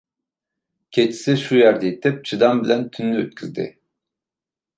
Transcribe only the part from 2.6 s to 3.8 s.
بىلەن تۈننى ئۆتكۈزدى.